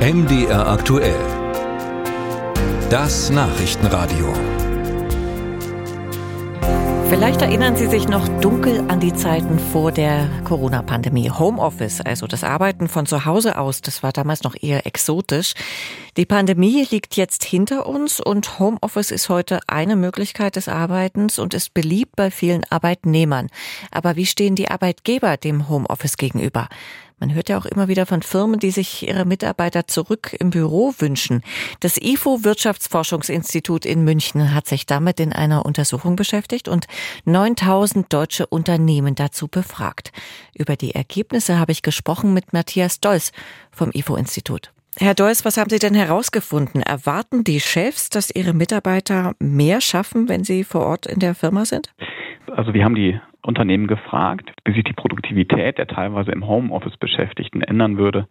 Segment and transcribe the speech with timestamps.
[0.00, 1.14] MDR aktuell.
[2.88, 4.32] Das Nachrichtenradio.
[7.10, 11.28] Vielleicht erinnern Sie sich noch dunkel an die Zeiten vor der Corona-Pandemie.
[11.28, 15.52] Homeoffice, also das Arbeiten von zu Hause aus, das war damals noch eher exotisch.
[16.16, 21.52] Die Pandemie liegt jetzt hinter uns und Homeoffice ist heute eine Möglichkeit des Arbeitens und
[21.52, 23.48] ist beliebt bei vielen Arbeitnehmern.
[23.90, 26.68] Aber wie stehen die Arbeitgeber dem Homeoffice gegenüber?
[27.20, 30.94] Man hört ja auch immer wieder von Firmen, die sich ihre Mitarbeiter zurück im Büro
[30.98, 31.42] wünschen.
[31.80, 36.86] Das IFO Wirtschaftsforschungsinstitut in München hat sich damit in einer Untersuchung beschäftigt und
[37.26, 40.12] 9000 deutsche Unternehmen dazu befragt.
[40.56, 43.32] Über die Ergebnisse habe ich gesprochen mit Matthias Dolz
[43.70, 44.72] vom IFO Institut.
[44.98, 46.82] Herr Deuss, was haben Sie denn herausgefunden?
[46.82, 51.64] Erwarten die Chefs, dass ihre Mitarbeiter mehr schaffen, wenn sie vor Ort in der Firma
[51.64, 51.92] sind?
[52.56, 57.62] Also wir haben die Unternehmen gefragt, wie sich die Produktivität der teilweise im Homeoffice Beschäftigten
[57.62, 58.28] ändern würde,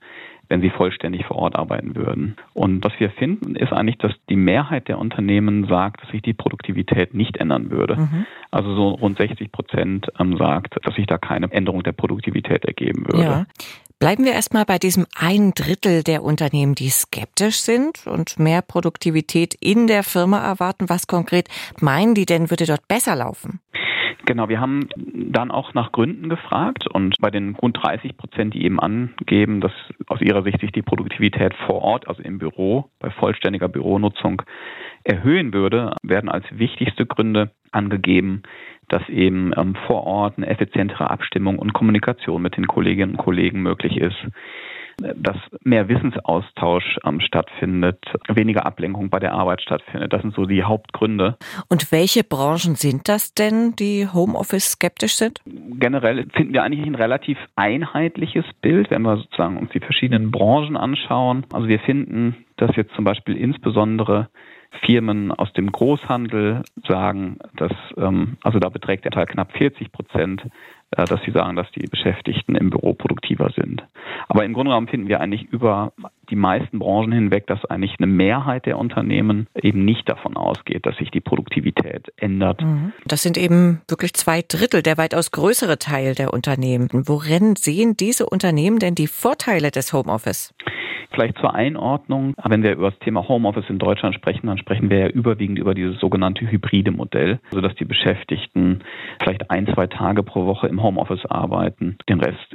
[0.49, 2.35] wenn sie vollständig vor Ort arbeiten würden.
[2.53, 6.33] Und was wir finden, ist eigentlich, dass die Mehrheit der Unternehmen sagt, dass sich die
[6.33, 7.95] Produktivität nicht ändern würde.
[7.95, 8.25] Mhm.
[8.51, 13.05] Also so rund 60 Prozent ähm, sagt, dass sich da keine Änderung der Produktivität ergeben
[13.07, 13.23] würde.
[13.23, 13.45] Ja.
[13.99, 19.55] Bleiben wir erstmal bei diesem ein Drittel der Unternehmen, die skeptisch sind und mehr Produktivität
[19.59, 20.87] in der Firma erwarten.
[20.87, 21.49] Was konkret
[21.81, 23.59] meinen die denn, würde dort besser laufen?
[24.29, 28.63] Genau, wir haben dann auch nach Gründen gefragt und bei den rund 30 Prozent, die
[28.63, 29.71] eben angeben, dass
[30.05, 34.43] aus ihrer Sicht sich die Produktivität vor Ort, also im Büro, bei vollständiger Büronutzung
[35.03, 38.43] erhöhen würde, werden als wichtigste Gründe angegeben,
[38.87, 43.63] dass eben ähm, vor Ort eine effizientere Abstimmung und Kommunikation mit den Kolleginnen und Kollegen
[43.63, 44.27] möglich ist
[45.15, 50.13] dass mehr Wissensaustausch ähm, stattfindet, weniger Ablenkung bei der Arbeit stattfindet.
[50.13, 51.37] Das sind so die Hauptgründe.
[51.67, 55.41] Und welche Branchen sind das denn, die Homeoffice skeptisch sind?
[55.45, 60.77] Generell finden wir eigentlich ein relativ einheitliches Bild, wenn wir sozusagen uns die verschiedenen Branchen
[60.77, 61.45] anschauen.
[61.53, 64.29] Also wir finden, dass jetzt zum Beispiel insbesondere
[64.85, 70.43] Firmen aus dem Großhandel sagen, dass ähm, also da beträgt der Teil knapp 40 Prozent,
[70.91, 73.83] äh, dass sie sagen, dass die Beschäftigten im Büro produktiver sind.
[74.29, 75.91] Aber im Grunde genommen finden wir eigentlich über
[76.29, 80.95] die meisten Branchen hinweg, dass eigentlich eine Mehrheit der Unternehmen eben nicht davon ausgeht, dass
[80.97, 82.61] sich die Produktivität ändert.
[82.61, 82.93] Mhm.
[83.05, 86.89] Das sind eben wirklich zwei Drittel, der weitaus größere Teil der Unternehmen.
[86.91, 90.53] Worin sehen diese Unternehmen denn die Vorteile des Homeoffice?
[91.11, 94.99] Vielleicht zur Einordnung, wenn wir über das Thema Homeoffice in Deutschland sprechen, dann sprechen wir
[94.99, 98.81] ja überwiegend über dieses sogenannte hybride Modell, also dass die Beschäftigten
[99.21, 102.53] vielleicht ein, zwei Tage pro Woche im Homeoffice arbeiten, den Rest.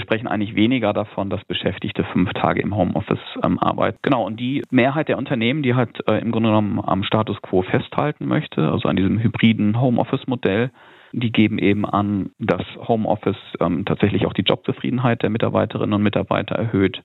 [0.00, 3.98] Wir sprechen eigentlich weniger davon, dass Beschäftigte fünf Tage im Homeoffice ähm, arbeiten.
[4.00, 7.60] Genau, und die Mehrheit der Unternehmen, die halt äh, im Grunde genommen am Status quo
[7.60, 10.70] festhalten möchte, also an diesem hybriden Homeoffice-Modell,
[11.12, 16.54] die geben eben an, dass Homeoffice ähm, tatsächlich auch die Jobzufriedenheit der Mitarbeiterinnen und Mitarbeiter
[16.54, 17.02] erhöht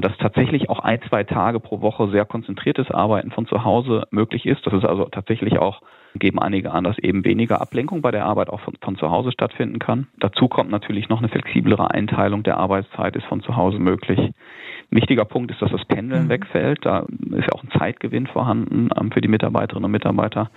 [0.00, 4.46] dass tatsächlich auch ein, zwei Tage pro Woche sehr konzentriertes Arbeiten von zu Hause möglich
[4.46, 4.66] ist.
[4.66, 5.82] Das ist also tatsächlich auch,
[6.14, 9.32] geben einige an, dass eben weniger Ablenkung bei der Arbeit auch von, von zu Hause
[9.32, 10.08] stattfinden kann.
[10.18, 14.18] Dazu kommt natürlich noch eine flexiblere Einteilung der Arbeitszeit ist von zu Hause möglich.
[14.18, 14.34] Ein
[14.90, 16.30] wichtiger Punkt ist, dass das Pendeln mhm.
[16.30, 16.84] wegfällt.
[16.84, 20.50] Da ist ja auch ein Zeitgewinn vorhanden ähm, für die Mitarbeiterinnen und Mitarbeiter.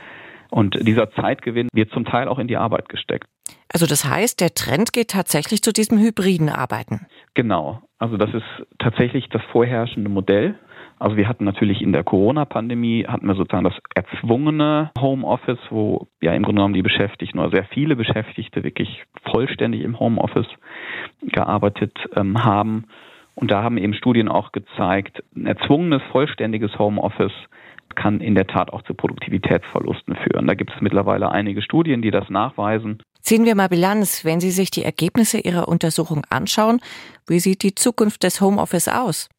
[0.49, 3.27] Und dieser Zeitgewinn wird zum Teil auch in die Arbeit gesteckt.
[3.73, 7.07] Also das heißt, der Trend geht tatsächlich zu diesem hybriden Arbeiten.
[7.33, 7.81] Genau.
[8.03, 10.55] Also das ist tatsächlich das vorherrschende Modell.
[10.99, 16.33] Also wir hatten natürlich in der Corona-Pandemie hatten wir sozusagen das erzwungene Homeoffice, wo ja
[16.33, 20.49] im Grunde genommen die Beschäftigten oder sehr viele Beschäftigte wirklich vollständig im Homeoffice
[21.21, 22.87] gearbeitet ähm, haben.
[23.35, 27.31] Und da haben eben Studien auch gezeigt, ein erzwungenes vollständiges Homeoffice
[27.95, 30.47] kann in der Tat auch zu Produktivitätsverlusten führen.
[30.47, 33.01] Da gibt es mittlerweile einige Studien, die das nachweisen.
[33.21, 34.25] Ziehen wir mal Bilanz.
[34.25, 36.81] Wenn Sie sich die Ergebnisse Ihrer Untersuchung anschauen,
[37.27, 39.29] wie sieht die Zukunft des Homeoffice aus?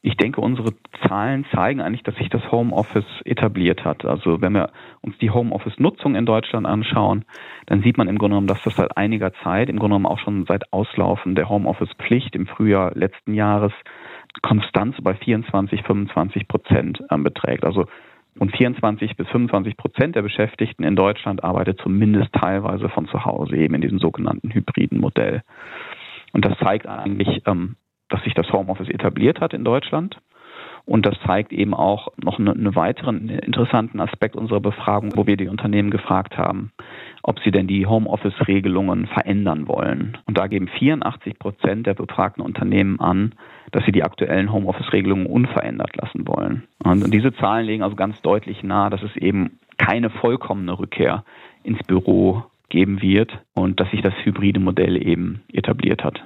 [0.00, 0.74] Ich denke, unsere
[1.06, 4.04] Zahlen zeigen eigentlich, dass sich das Homeoffice etabliert hat.
[4.04, 7.24] Also wenn wir uns die Homeoffice-Nutzung in Deutschland anschauen,
[7.66, 10.20] dann sieht man im Grunde genommen, dass das seit einiger Zeit, im Grunde genommen auch
[10.20, 13.72] schon seit Auslaufen der Homeoffice-Pflicht im Frühjahr letzten Jahres,
[14.42, 17.64] Konstanz bei 24, 25 Prozent ähm, beträgt.
[17.64, 17.86] Also
[18.38, 23.56] und 24 bis 25 Prozent der Beschäftigten in Deutschland arbeitet zumindest teilweise von zu Hause,
[23.56, 25.42] eben in diesem sogenannten hybriden Modell.
[26.32, 27.76] Und das zeigt eigentlich, ähm,
[28.08, 30.18] dass sich das Homeoffice etabliert hat in Deutschland.
[30.84, 35.48] Und das zeigt eben auch noch einen weiteren interessanten Aspekt unserer Befragung, wo wir die
[35.48, 36.72] Unternehmen gefragt haben,
[37.22, 40.18] ob sie denn die Homeoffice-Regelungen verändern wollen.
[40.26, 43.34] Und da geben 84 Prozent der befragten Unternehmen an,
[43.72, 46.64] dass sie die aktuellen Homeoffice-Regelungen unverändert lassen wollen.
[46.84, 51.24] Und diese Zahlen legen also ganz deutlich nahe, dass es eben keine vollkommene Rückkehr
[51.62, 56.20] ins Büro geben wird und dass sich das hybride Modell eben etabliert hat.